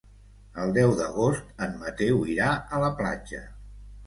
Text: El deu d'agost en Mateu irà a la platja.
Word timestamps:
El 0.63 0.71
deu 0.77 0.93
d'agost 1.01 1.53
en 1.67 1.75
Mateu 1.83 2.25
irà 2.37 2.49
a 2.55 2.81
la 2.87 2.91
platja. 3.05 3.45